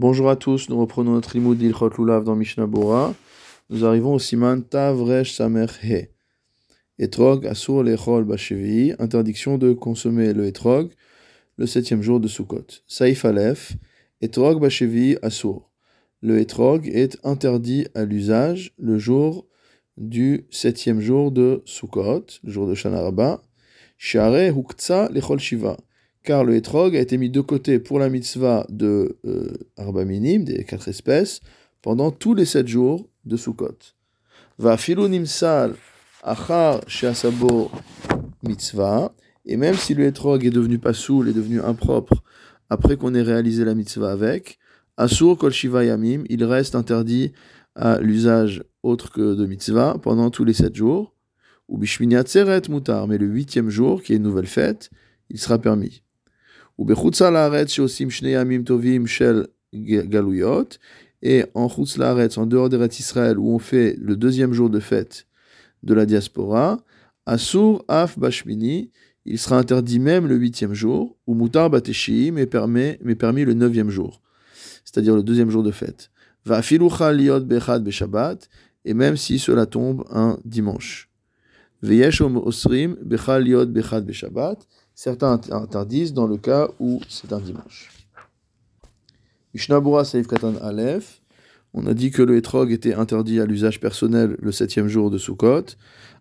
Bonjour 0.00 0.30
à 0.30 0.36
tous, 0.36 0.68
nous 0.68 0.78
reprenons 0.78 1.14
notre 1.14 1.36
limoud 1.36 1.58
d'Ilchot 1.58 1.90
Lulav 1.98 2.22
dans 2.22 2.36
Mishnah 2.36 2.68
Bora. 2.68 3.16
Nous 3.68 3.84
arrivons 3.84 4.14
au 4.14 4.20
siman 4.20 4.62
Tavresh 4.62 5.32
Samer 5.32 5.66
He. 5.82 6.10
Etrog 7.00 7.44
Asur 7.44 7.82
Lechol 7.82 8.22
Bashevi, 8.22 8.94
interdiction 9.00 9.58
de 9.58 9.72
consommer 9.72 10.32
le 10.34 10.46
etrog 10.46 10.92
le 11.56 11.66
septième 11.66 12.00
jour 12.00 12.20
de 12.20 12.28
Sukkot. 12.28 12.66
Saif 12.86 13.24
Aleph, 13.24 13.72
Etrog 14.20 14.60
Bashevi 14.60 15.16
Asur. 15.20 15.68
Le 16.20 16.38
etrog 16.38 16.86
est 16.86 17.18
interdit 17.24 17.88
à 17.96 18.04
l'usage 18.04 18.74
le 18.78 18.98
jour 18.98 19.48
du 19.96 20.46
septième 20.52 21.00
jour 21.00 21.32
de 21.32 21.60
Sukkot, 21.64 22.24
le 22.44 22.52
jour 22.52 22.68
de 22.68 22.74
Shanaraba. 22.76 23.42
Share 23.96 24.56
Huktsa 24.56 25.08
Lechol 25.08 25.40
Shiva 25.40 25.76
car 26.28 26.44
le 26.44 26.56
etrog 26.56 26.94
a 26.94 27.00
été 27.00 27.16
mis 27.16 27.30
de 27.30 27.40
côté 27.40 27.78
pour 27.78 27.98
la 27.98 28.10
mitzvah 28.10 28.66
de 28.68 29.16
euh, 29.24 29.48
Arba 29.78 30.04
Minim, 30.04 30.44
des 30.44 30.62
quatre 30.62 30.86
espèces, 30.86 31.40
pendant 31.80 32.10
tous 32.10 32.34
les 32.34 32.44
sept 32.44 32.68
jours 32.68 33.08
de 33.24 33.38
Sukkot. 33.38 33.78
Va 34.58 34.76
nimsal 35.08 35.74
achar 36.22 36.82
sheasabo 36.86 37.70
mitzvah, 38.42 39.14
et 39.46 39.56
même 39.56 39.74
si 39.74 39.94
le 39.94 40.04
etrog 40.04 40.44
est 40.44 40.50
devenu 40.50 40.78
pas 40.78 40.92
soul, 40.92 41.30
est 41.30 41.32
devenu 41.32 41.62
impropre, 41.62 42.22
après 42.68 42.98
qu'on 42.98 43.14
ait 43.14 43.22
réalisé 43.22 43.64
la 43.64 43.74
mitzvah 43.74 44.12
avec, 44.12 44.58
asur 44.98 45.38
kol 45.38 45.50
shiva 45.50 45.82
yamim, 45.82 46.24
il 46.28 46.44
reste 46.44 46.74
interdit 46.74 47.32
à 47.74 48.00
l'usage 48.00 48.62
autre 48.82 49.10
que 49.10 49.34
de 49.34 49.46
mitzvah 49.46 49.96
pendant 50.02 50.28
tous 50.28 50.44
les 50.44 50.52
sept 50.52 50.74
jours. 50.74 51.14
Ou 51.68 51.78
bishmini 51.78 52.16
mutar, 52.68 53.08
mais 53.08 53.16
le 53.16 53.26
huitième 53.26 53.70
jour, 53.70 54.02
qui 54.02 54.12
est 54.12 54.16
une 54.16 54.24
nouvelle 54.24 54.46
fête, 54.46 54.90
il 55.30 55.38
sera 55.38 55.58
permis. 55.58 56.02
Et 61.20 61.44
en 61.54 61.68
Chutz 61.68 61.98
en 62.38 62.46
dehors 62.46 62.68
d'Eretz 62.68 63.00
Israël, 63.00 63.38
où 63.38 63.52
on 63.52 63.58
fait 63.58 63.96
le 64.00 64.16
deuxième 64.16 64.52
jour 64.52 64.70
de 64.70 64.78
fête 64.78 65.26
de 65.82 65.94
la 65.94 66.06
diaspora, 66.06 66.78
Asur 67.26 67.84
Af 67.88 68.18
Bashmini, 68.18 68.90
il 69.24 69.38
sera 69.38 69.58
interdit 69.58 69.98
même 69.98 70.26
le 70.26 70.36
huitième 70.36 70.72
jour, 70.72 71.18
ou 71.26 71.34
Mutar 71.34 71.68
Bateshi, 71.68 72.30
mais, 72.32 72.46
permet, 72.46 72.98
mais 73.02 73.14
permis 73.14 73.44
le 73.44 73.54
neuvième 73.54 73.90
jour, 73.90 74.22
c'est-à-dire 74.84 75.14
le 75.16 75.22
deuxième 75.22 75.50
jour 75.50 75.62
de 75.62 75.72
fête. 75.72 76.10
Va 76.44 76.62
Filucha 76.62 77.12
Liot 77.12 77.40
Bechad 77.40 77.82
Beshabbat, 77.82 78.48
et 78.84 78.94
même 78.94 79.16
si 79.16 79.38
cela 79.38 79.66
tombe 79.66 80.04
un 80.10 80.38
dimanche. 80.44 81.07
Osrim 81.82 82.96
Certains 84.94 85.40
interdisent 85.50 86.12
dans 86.12 86.26
le 86.26 86.36
cas 86.36 86.68
où 86.80 87.00
c'est 87.08 87.32
un 87.32 87.40
dimanche. 87.40 87.90
On 91.74 91.86
a 91.86 91.94
dit 91.94 92.10
que 92.10 92.22
le 92.22 92.36
etrog 92.36 92.72
était 92.72 92.94
interdit 92.94 93.40
à 93.40 93.46
l'usage 93.46 93.80
personnel 93.80 94.36
le 94.40 94.52
septième 94.52 94.88
jour 94.88 95.10
de 95.10 95.18
Sukkot. 95.18 95.76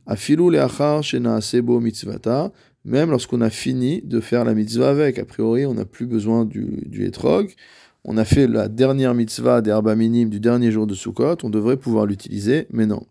Afilu 0.06 0.52
leachar 0.52 1.04
shena 1.04 1.42
sebo 1.42 1.80
mitzvata. 1.80 2.52
Même 2.86 3.10
lorsqu'on 3.10 3.42
a 3.42 3.50
fini 3.50 4.02
de 4.02 4.20
faire 4.20 4.46
la 4.46 4.54
mitzvah 4.54 4.90
avec. 4.90 5.20
A 5.20 5.26
priori, 5.26 5.66
on 5.66 5.74
n'a 5.74 5.86
plus 5.86 6.06
besoin 6.06 6.46
du, 6.46 6.84
du 6.86 7.06
etrog. 7.06 7.54
On 8.04 8.18
a 8.18 8.24
fait 8.24 8.48
la 8.48 8.70
dernière 8.70 9.14
mitzvah 9.14 9.62
des 9.62 9.78
minimes 9.96 10.30
du 10.30 10.40
dernier 10.40 10.72
jour 10.72 10.88
de 10.88 10.94
Sukkot. 10.94 11.38
On 11.44 11.50
devrait 11.50 11.78
pouvoir 11.78 12.06
l'utiliser, 12.06 12.68
mais 12.72 12.86
non. 12.86 13.06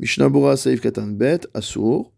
Mishnabura 0.00 0.56
Saif 0.56 0.80
Katan 0.80 1.08
Bet 1.08 1.40
Asur. 1.54 2.12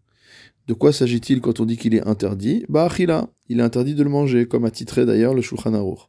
De 0.66 0.74
quoi 0.74 0.92
s'agit-il 0.92 1.40
quand 1.40 1.60
on 1.60 1.64
dit 1.64 1.78
qu'il 1.78 1.94
est 1.94 2.06
interdit? 2.06 2.66
Bah, 2.68 2.88
il 2.98 3.58
est 3.58 3.62
interdit 3.62 3.94
de 3.94 4.02
le 4.02 4.10
manger, 4.10 4.46
comme 4.46 4.66
a 4.66 4.70
titré 4.70 5.06
d'ailleurs 5.06 5.32
le 5.32 5.40
Shulchan 5.40 5.72
Aruch. 5.72 6.00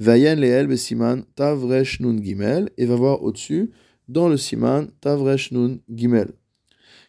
Vayen 0.00 0.34
leel 0.34 0.66
besiman 0.66 1.24
tavresh 1.36 2.00
nun 2.00 2.16
gimel, 2.22 2.70
et 2.78 2.86
va 2.86 2.96
voir 2.96 3.22
au-dessus, 3.22 3.70
dans 4.08 4.28
le 4.28 4.38
siman 4.38 4.88
tavresh 5.02 5.52
nun 5.52 5.78
gimel. 5.94 6.32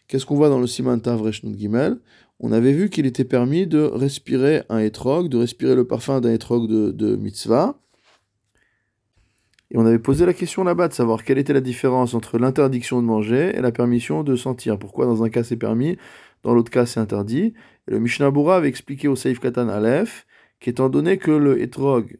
Qu'est-ce 0.08 0.26
qu'on 0.26 0.36
voit 0.36 0.50
dans 0.50 0.60
le 0.60 0.66
siman 0.66 1.00
tavresh 1.00 1.42
nun 1.42 1.56
gimel? 1.56 1.96
On 2.38 2.52
avait 2.52 2.72
vu 2.72 2.90
qu'il 2.90 3.06
était 3.06 3.24
permis 3.24 3.66
de 3.66 3.80
respirer 3.80 4.62
un 4.68 4.78
etrog, 4.78 5.30
de 5.30 5.38
respirer 5.38 5.74
le 5.74 5.86
parfum 5.86 6.20
d'un 6.20 6.34
etrog 6.34 6.68
de, 6.68 6.90
de 6.90 7.16
mitzvah. 7.16 7.80
On 9.78 9.84
avait 9.84 9.98
posé 9.98 10.24
la 10.24 10.32
question 10.32 10.64
là-bas 10.64 10.88
de 10.88 10.94
savoir 10.94 11.22
quelle 11.22 11.36
était 11.36 11.52
la 11.52 11.60
différence 11.60 12.14
entre 12.14 12.38
l'interdiction 12.38 13.02
de 13.02 13.06
manger 13.06 13.54
et 13.54 13.60
la 13.60 13.72
permission 13.72 14.22
de 14.22 14.34
sentir. 14.34 14.78
Pourquoi 14.78 15.04
dans 15.04 15.22
un 15.22 15.28
cas 15.28 15.44
c'est 15.44 15.58
permis 15.58 15.98
dans 16.44 16.54
l'autre 16.54 16.70
cas 16.70 16.86
c'est 16.86 16.98
interdit. 16.98 17.52
Le 17.86 17.98
Mishnah 17.98 18.30
Bura 18.30 18.56
avait 18.56 18.70
expliqué 18.70 19.06
au 19.06 19.16
Seif 19.16 19.38
Katan 19.38 19.68
Aleph 19.68 20.26
qu'étant 20.60 20.88
donné 20.88 21.18
que 21.18 21.30
le 21.30 21.60
etrog, 21.60 22.18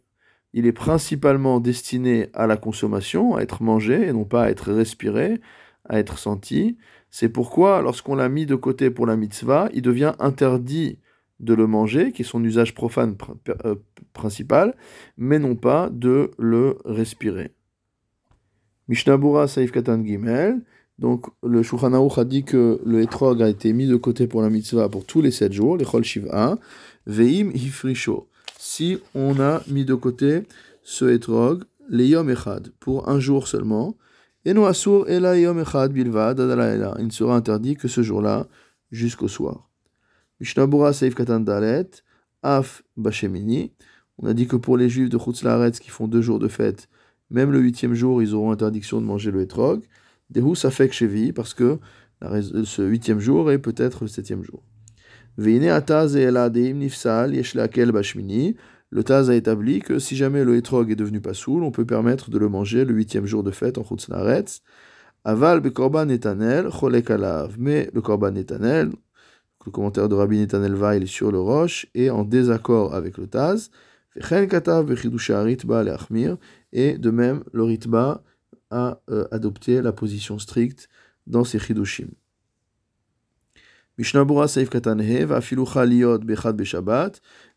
il 0.52 0.66
est 0.66 0.72
principalement 0.72 1.58
destiné 1.58 2.28
à 2.34 2.46
la 2.46 2.58
consommation, 2.58 3.36
à 3.36 3.40
être 3.40 3.62
mangé 3.62 4.06
et 4.06 4.12
non 4.12 4.26
pas 4.26 4.44
à 4.44 4.50
être 4.50 4.70
respiré, 4.70 5.40
à 5.88 5.98
être 5.98 6.18
senti, 6.18 6.76
c'est 7.08 7.30
pourquoi 7.30 7.80
lorsqu'on 7.80 8.16
l'a 8.16 8.28
mis 8.28 8.44
de 8.44 8.54
côté 8.54 8.90
pour 8.90 9.06
la 9.06 9.16
mitzvah, 9.16 9.70
il 9.72 9.80
devient 9.80 10.12
interdit 10.18 10.98
de 11.40 11.54
le 11.54 11.66
manger, 11.66 12.12
qui 12.12 12.22
est 12.22 12.24
son 12.24 12.42
usage 12.42 12.74
profane 12.74 13.16
euh, 13.64 13.74
principal, 14.12 14.74
mais 15.16 15.38
non 15.38 15.54
pas 15.54 15.90
de 15.90 16.30
le 16.38 16.78
respirer. 16.84 17.52
Mishnah 18.88 19.18
Saif 19.48 19.72
Katan 19.72 20.04
Gimel, 20.04 20.62
donc 20.98 21.26
le 21.42 21.62
Shulchan 21.62 21.92
a 21.92 22.24
dit 22.24 22.44
que 22.44 22.80
le 22.84 23.02
etrog 23.02 23.42
a 23.42 23.48
été 23.48 23.72
mis 23.72 23.86
de 23.86 23.96
côté 23.96 24.26
pour 24.26 24.40
la 24.40 24.48
mitzvah 24.48 24.88
pour 24.88 25.04
tous 25.04 25.20
les 25.20 25.30
sept 25.30 25.52
jours, 25.52 25.76
les 25.76 25.84
chol 25.84 26.04
shiva, 26.04 26.58
veim 27.06 27.50
hifrisho. 27.52 28.28
Si 28.58 28.98
on 29.14 29.38
a 29.40 29.62
mis 29.68 29.84
de 29.84 29.94
côté 29.94 30.42
ce 30.82 31.04
etrog, 31.04 31.64
les 31.90 32.08
yom 32.08 32.30
echad, 32.30 32.72
pour 32.80 33.08
un 33.08 33.20
jour 33.20 33.46
seulement, 33.46 33.96
et 34.44 34.54
no 34.54 34.64
asur 34.64 35.04
ela 35.08 35.36
yom 35.36 35.60
echad 35.60 35.92
bilvad 35.92 36.38
il 36.98 37.06
ne 37.06 37.10
sera 37.10 37.36
interdit 37.36 37.76
que 37.76 37.88
ce 37.88 38.02
jour-là, 38.02 38.46
jusqu'au 38.90 39.28
soir. 39.28 39.65
Mishnabura 40.40 40.92
seif 40.92 41.14
katan 41.14 41.40
dalet, 41.40 42.02
af 42.42 42.82
bashemini. 42.96 43.72
On 44.18 44.26
a 44.26 44.34
dit 44.34 44.46
que 44.46 44.56
pour 44.56 44.76
les 44.76 44.88
juifs 44.88 45.10
de 45.10 45.18
Chutz 45.18 45.42
qui 45.80 45.90
font 45.90 46.08
deux 46.08 46.22
jours 46.22 46.38
de 46.38 46.48
fête, 46.48 46.88
même 47.30 47.50
le 47.50 47.60
huitième 47.60 47.94
jour, 47.94 48.22
ils 48.22 48.34
auront 48.34 48.50
interdiction 48.50 49.00
de 49.00 49.06
manger 49.06 49.30
le 49.30 49.42
etrog. 49.42 49.84
Dehu 50.30 50.54
Safek 50.54 50.92
Shevi, 50.92 51.32
parce 51.32 51.54
que 51.54 51.78
ce 52.22 52.82
huitième 52.82 53.20
jour 53.20 53.50
est 53.50 53.58
peut-être 53.58 54.04
le 54.04 54.08
septième 54.08 54.42
jour. 54.42 54.62
Veine 55.36 55.68
Ataz 55.68 56.16
et 56.16 56.72
Nifsal 56.72 57.34
Yeshlakel 57.34 57.92
Bashmini. 57.92 58.56
Le 58.90 59.02
Taz 59.02 59.28
a 59.28 59.34
établi 59.34 59.80
que 59.80 59.98
si 59.98 60.16
jamais 60.16 60.44
le 60.44 60.56
etrog 60.56 60.90
est 60.90 60.96
devenu 60.96 61.20
pas 61.20 61.34
soul, 61.34 61.64
on 61.64 61.72
peut 61.72 61.84
permettre 61.84 62.30
de 62.30 62.38
le 62.38 62.48
manger 62.48 62.84
le 62.84 62.94
huitième 62.94 63.26
jour 63.26 63.42
de 63.42 63.50
fête 63.50 63.78
en 63.78 63.84
Chutznaretz. 63.84 64.62
Aval 65.24 65.60
Bekorban 65.60 66.06
Netanel, 66.06 66.68
Cholek. 66.70 67.10
Mais 67.58 67.90
le 67.92 68.00
Korban 68.00 68.30
Netanel, 68.30 68.92
le 69.66 69.72
commentaire 69.72 70.08
de 70.08 70.14
Rabbi 70.14 70.38
Netanel 70.38 70.74
Vail 70.74 71.06
sur 71.06 71.30
le 71.30 71.40
roche, 71.40 71.86
est 71.94 72.08
en 72.08 72.24
désaccord 72.24 72.94
avec 72.94 73.18
le 73.18 73.26
Taz. 73.26 73.70
Et 76.72 76.98
de 76.98 77.10
même, 77.10 77.44
le 77.52 77.62
Ritba 77.62 78.22
a 78.70 79.00
euh, 79.10 79.26
adopté 79.30 79.82
la 79.82 79.92
position 79.92 80.38
stricte 80.38 80.88
dans 81.26 81.44
ses 81.44 81.58
chidushim. 81.58 82.08
Va 83.98 85.86
liot 85.86 86.20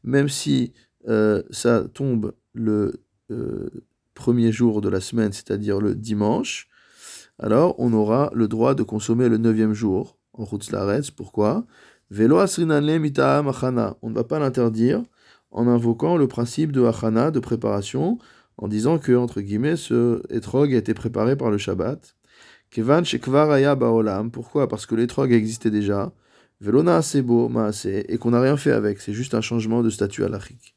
même 0.03 0.29
si 0.29 0.73
euh, 1.07 1.43
ça 1.49 1.83
tombe 1.93 2.33
le 2.53 3.03
euh, 3.31 3.69
premier 4.13 4.51
jour 4.51 4.81
de 4.81 4.89
la 4.89 4.99
semaine, 4.99 5.31
c'est-à-dire 5.31 5.79
le 5.79 5.95
dimanche, 5.95 6.67
alors 7.37 7.75
on 7.79 7.93
aura 7.93 8.31
le 8.33 8.47
droit 8.47 8.75
de 8.75 8.83
consommer 8.83 9.29
le 9.29 9.37
neuvième 9.37 9.73
jour 9.73 10.17
en 10.33 10.47
Laretz. 10.71 11.11
Pourquoi? 11.11 11.65
Velo 12.11 12.39
achana. 12.39 13.97
On 14.01 14.09
ne 14.09 14.15
va 14.15 14.23
pas 14.23 14.39
l'interdire 14.39 15.03
en 15.51 15.67
invoquant 15.67 16.17
le 16.17 16.27
principe 16.27 16.71
de 16.71 16.83
achana, 16.83 17.31
de 17.31 17.39
préparation, 17.39 18.17
en 18.57 18.67
disant 18.67 18.97
que, 18.97 19.13
entre 19.13 19.41
guillemets, 19.41 19.75
ce 19.75 20.21
etrog 20.29 20.73
a 20.73 20.77
été 20.77 20.93
préparé 20.93 21.35
par 21.35 21.49
le 21.49 21.57
Shabbat. 21.57 22.15
Kevan 22.71 23.03
shekvar 23.03 23.47
baolam. 23.77 24.31
Pourquoi? 24.31 24.67
Parce 24.67 24.85
que 24.85 24.95
l'étrog 24.95 25.31
existait 25.31 25.71
déjà. 25.71 26.11
Velona 26.61 27.01
sebo 27.01 27.49
maase. 27.49 28.03
Et 28.07 28.17
qu'on 28.17 28.31
n'a 28.31 28.41
rien 28.41 28.57
fait 28.57 28.71
avec. 28.71 29.01
C'est 29.01 29.13
juste 29.13 29.33
un 29.33 29.41
changement 29.41 29.81
de 29.81 29.89
statut 29.89 30.23
halachique. 30.23 30.75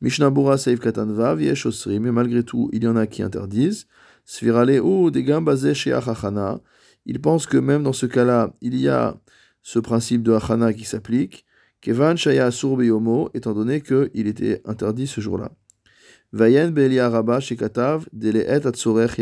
Mishnabura 0.00 0.58
seiv 0.58 0.78
katanvav 0.80 1.40
yesh 1.40 1.66
osrim. 1.66 2.02
Mais 2.02 2.12
malgré 2.12 2.42
tout, 2.42 2.68
il 2.72 2.82
y 2.82 2.88
en 2.88 2.96
a 2.96 3.06
qui 3.06 3.22
interdisent. 3.22 3.86
Svirale 4.24 4.80
ou 4.80 5.10
degam 5.10 5.48
chez 5.74 5.92
achachana. 5.92 6.60
Ils 7.06 7.20
pensent 7.20 7.46
que 7.46 7.58
même 7.58 7.82
dans 7.82 7.92
ce 7.92 8.06
cas-là, 8.06 8.54
il 8.60 8.76
y 8.76 8.88
a 8.88 9.16
ce 9.64 9.80
principe 9.80 10.22
de 10.22 10.32
achana 10.32 10.72
qui 10.72 10.84
s'applique. 10.84 11.44
Kevan 11.80 12.16
shaya 12.16 12.46
asur 12.46 12.78
étant 13.34 13.54
donné 13.54 13.80
qu'il 13.80 14.26
était 14.28 14.62
interdit 14.64 15.08
ce 15.08 15.20
jour-là. 15.20 15.50
Vayen 16.32 16.72
Shekatav 17.40 18.06
Deleet 18.12 18.66
Atsorech 18.66 19.18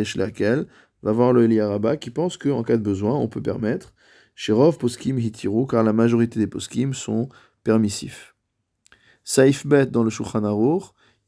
va 1.03 1.12
voir 1.12 1.33
le 1.33 1.44
Eliaraba 1.44 1.97
qui 1.97 2.11
pense 2.11 2.37
qu'en 2.37 2.62
cas 2.62 2.77
de 2.77 2.83
besoin, 2.83 3.15
on 3.15 3.29
peut 3.29 3.41
permettre. 3.41 3.94
Sherov 4.35 4.79
Poskim 4.79 5.19
Hitiru, 5.19 5.67
car 5.67 5.83
la 5.83 5.93
majorité 5.93 6.39
des 6.39 6.47
Poskim 6.47 6.93
sont 6.93 7.29
permissifs. 7.65 8.35
Saif 9.25 9.67
Bet 9.67 9.87
dans 9.87 10.03
le 10.03 10.11
Shulchan 10.11 10.43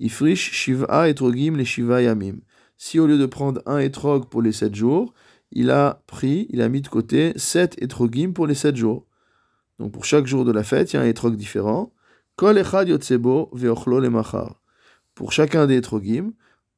Ifrish 0.00 0.50
shiva 0.52 1.08
etrogim 1.08 1.56
les 1.56 1.64
shiva 1.64 2.02
yamim. 2.02 2.40
Si 2.76 2.98
au 2.98 3.06
lieu 3.06 3.18
de 3.18 3.26
prendre 3.26 3.62
un 3.66 3.78
etrog 3.78 4.28
pour 4.28 4.42
les 4.42 4.52
sept 4.52 4.74
jours, 4.74 5.14
il 5.54 5.70
a 5.70 6.02
pris, 6.06 6.46
il 6.50 6.60
a 6.60 6.68
mis 6.68 6.82
de 6.82 6.88
côté 6.88 7.32
sept 7.36 7.80
etrogim 7.82 8.32
pour 8.32 8.46
les 8.46 8.54
sept 8.54 8.76
jours. 8.76 9.06
Donc 9.78 9.92
pour 9.92 10.04
chaque 10.04 10.26
jour 10.26 10.44
de 10.44 10.52
la 10.52 10.64
fête, 10.64 10.92
il 10.92 10.96
y 10.96 10.98
a 10.98 11.02
un 11.02 11.06
etrog 11.06 11.36
différent. 11.36 11.92
Pour 15.14 15.32
chacun 15.32 15.66
des 15.66 15.76
etrogim, 15.76 16.32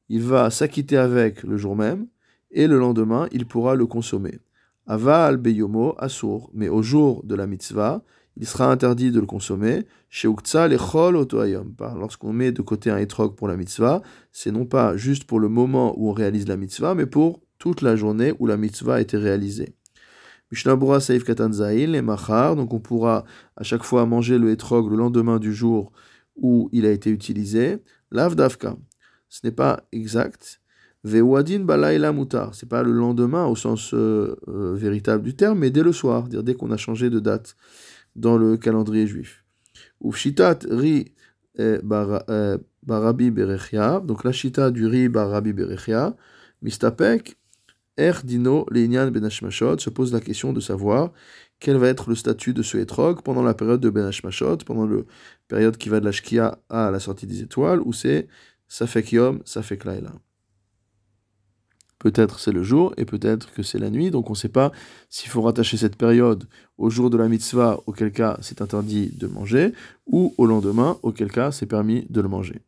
il 0.09 0.23
va 0.23 0.51
s'acquitter 0.51 0.99
avec 0.99 1.43
le 1.43 1.57
jour 1.57 1.75
même, 1.75 2.07
et 2.51 2.67
le 2.67 2.79
lendemain, 2.79 3.29
il 3.33 3.47
pourra 3.47 3.75
le 3.75 3.87
consommer. 3.87 4.39
Aval 4.87 5.39
beyomo 5.39 5.95
asur. 5.99 6.51
Mais 6.55 6.69
au 6.69 6.83
jour 6.83 7.25
de 7.25 7.35
la 7.35 7.47
mitzvah, 7.47 8.03
il 8.37 8.47
sera 8.47 8.71
interdit 8.71 9.11
de 9.11 9.21
le 9.21 9.27
consommer. 9.27 9.87
Lechol 10.13 11.17
otoayom. 11.17 11.75
Lorsqu'on 11.99 12.33
met 12.33 12.53
de 12.53 12.63
côté 12.63 12.91
un 12.91 12.99
etrog 12.99 13.35
pour 13.35 13.49
la 13.49 13.57
mitzvah, 13.57 14.03
c'est 14.33 14.53
non 14.53 14.67
pas 14.67 14.97
juste 14.97 15.25
pour 15.25 15.41
le 15.41 15.49
moment 15.49 15.95
où 15.99 16.11
on 16.11 16.13
réalise 16.13 16.47
la 16.47 16.57
mitzvah, 16.57 16.95
mais 16.95 17.07
pour 17.07 17.41
toute 17.59 17.83
la 17.83 17.97
journée 17.97 18.33
où 18.39 18.47
la 18.47 18.57
mitzvah 18.57 18.97
a 18.97 19.01
été 19.01 19.17
réalisée. 19.17 19.75
Mishnabura 20.53 21.01
Saif 21.01 21.25
Katanzail 21.25 21.95
et 21.95 22.03
Machar, 22.03 22.55
donc 22.55 22.73
on 22.73 22.79
pourra 22.79 23.25
à 23.57 23.65
chaque 23.65 23.83
fois 23.83 24.07
manger 24.07 24.39
le 24.39 24.51
etrog 24.51 24.91
le 24.91 24.97
lendemain 24.97 25.39
du 25.39 25.53
jour 25.53 25.93
où 26.37 26.69
il 26.73 26.87
a 26.87 26.91
été 26.93 27.11
utilisé. 27.11 27.79
Lavdavka, 28.13 28.77
ce 29.29 29.41
n'est 29.45 29.53
pas 29.53 29.83
exact. 29.91 30.61
Vewadin 31.03 31.61
balayla 31.61 32.13
mutar, 32.13 32.55
c'est 32.55 32.69
pas 32.69 32.83
le 32.83 32.93
lendemain 32.93 33.47
au 33.47 33.57
sens 33.57 33.93
euh, 33.95 34.37
euh, 34.49 34.75
véritable 34.75 35.23
du 35.23 35.35
terme, 35.35 35.59
mais 35.59 35.71
dès 35.71 35.83
le 35.83 35.93
soir, 35.93 36.29
dire 36.29 36.43
dès 36.43 36.55
qu'on 36.55 36.71
a 36.71 36.77
changé 36.77 37.11
de 37.11 37.21
date 37.21 37.57
dans 38.15 38.37
le 38.37 38.57
calendrier 38.57 39.07
juif. 39.07 39.45
Ufshitat 40.03 40.61
ri 40.71 41.13
eh, 41.59 41.79
barabi 42.83 43.31
berechia, 43.31 44.01
donc 44.01 44.25
la 44.25 44.33
shita 44.33 44.71
du 44.71 44.87
ri 44.87 45.09
barabi 45.09 45.53
berechia, 45.53 46.17
mistapek 46.63 47.37
Er 47.97 48.13
Dino 48.25 48.67
Leinian 48.71 49.11
Ben 49.11 49.29
se 49.31 49.91
pose 49.91 50.13
la 50.13 50.21
question 50.21 50.53
de 50.53 50.61
savoir 50.61 51.13
quel 51.61 51.79
va 51.79 51.89
être 51.89 52.11
le 52.11 52.15
statut 52.15 52.53
de 52.53 52.63
ce 52.63 52.77
hétrog 52.77 53.23
pendant 53.23 53.43
la 53.43 53.55
période 53.55 53.81
de 53.81 53.89
Ben 53.89 54.11
pendant 54.67 54.87
la 54.87 55.03
période 55.49 55.77
qui 55.79 55.89
va 55.89 56.01
de 56.01 56.05
la 56.05 56.13
Shkia 56.13 56.59
à 56.69 56.91
la 56.91 57.01
sortie 57.01 57.27
des 57.27 57.41
étoiles, 57.41 57.81
où 57.81 57.95
c'est 57.95 58.29
Safek 58.69 59.13
Yom. 59.13 59.43
Peut-être 61.99 62.39
c'est 62.39 62.53
le 62.53 62.63
jour 62.63 62.93
et 62.99 63.07
peut-être 63.07 63.51
que 63.53 63.63
c'est 63.63 63.79
la 63.79 63.89
nuit, 63.89 64.11
donc 64.11 64.29
on 64.29 64.35
ne 64.35 64.39
sait 64.39 64.51
pas 64.51 64.71
s'il 65.09 65.31
faut 65.31 65.41
rattacher 65.41 65.79
cette 65.79 65.97
période 65.97 66.45
au 66.77 66.91
jour 66.91 67.09
de 67.09 67.17
la 67.17 67.29
mitzvah, 67.29 67.81
auquel 67.87 68.13
cas 68.13 68.37
c'est 68.43 68.61
interdit 68.61 69.11
de 69.17 69.27
manger, 69.27 69.73
ou 70.05 70.35
au 70.37 70.45
lendemain, 70.45 70.99
auquel 71.03 71.33
cas 71.33 71.51
c'est 71.53 71.67
permis 71.67 72.07
de 72.11 72.21
le 72.21 72.29
manger. 72.29 72.61